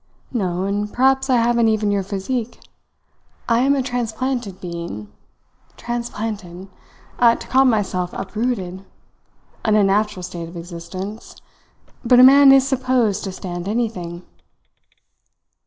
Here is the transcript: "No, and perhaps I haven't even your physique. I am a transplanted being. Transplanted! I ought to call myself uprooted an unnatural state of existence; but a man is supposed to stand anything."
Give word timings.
"No, 0.33 0.63
and 0.63 0.91
perhaps 0.91 1.29
I 1.29 1.35
haven't 1.35 1.67
even 1.67 1.91
your 1.91 2.01
physique. 2.01 2.59
I 3.47 3.59
am 3.59 3.75
a 3.75 3.83
transplanted 3.83 4.59
being. 4.59 5.13
Transplanted! 5.77 6.67
I 7.19 7.33
ought 7.33 7.41
to 7.41 7.47
call 7.47 7.65
myself 7.65 8.09
uprooted 8.13 8.83
an 9.63 9.75
unnatural 9.75 10.23
state 10.23 10.49
of 10.49 10.57
existence; 10.57 11.35
but 12.03 12.19
a 12.19 12.23
man 12.23 12.51
is 12.51 12.67
supposed 12.67 13.23
to 13.25 13.31
stand 13.31 13.67
anything." 13.67 14.23